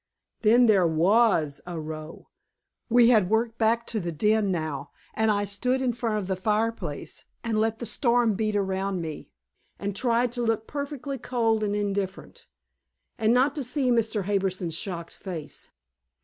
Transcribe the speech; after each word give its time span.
Then 0.41 0.65
there 0.65 0.87
WAS 0.87 1.61
a 1.67 1.79
row. 1.79 2.27
We 2.89 3.09
had 3.09 3.29
worked 3.29 3.59
back 3.59 3.85
to 3.85 3.99
the 3.99 4.11
den 4.11 4.51
now, 4.51 4.89
and 5.13 5.29
I 5.29 5.45
stood 5.45 5.79
in 5.79 5.93
front 5.93 6.17
of 6.17 6.25
the 6.25 6.35
fireplace 6.35 7.25
and 7.43 7.59
let 7.59 7.77
the 7.77 7.85
storm 7.85 8.33
beat 8.33 8.55
around 8.55 8.99
me, 8.99 9.29
and 9.77 9.95
tried 9.95 10.31
to 10.31 10.41
look 10.41 10.65
perfectly 10.65 11.19
cold 11.19 11.61
and 11.63 11.75
indifferent, 11.75 12.47
and 13.19 13.31
not 13.31 13.53
to 13.53 13.63
see 13.63 13.91
Mr. 13.91 14.23
Harbison's 14.23 14.73
shocked 14.73 15.13
face. 15.17 15.69